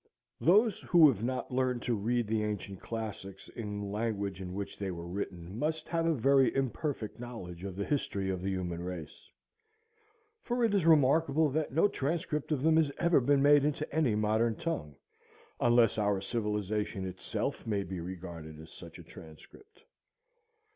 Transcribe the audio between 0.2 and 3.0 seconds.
Those who have not learned to read the ancient